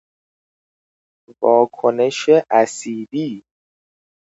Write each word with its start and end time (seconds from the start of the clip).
واکنش 1.41 2.19
اسیدی 2.59 3.43